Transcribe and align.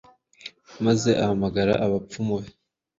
Maze 0.85 1.09
ahamagara 1.23 1.73
abapfumu 1.85 2.35
be, 2.41 2.49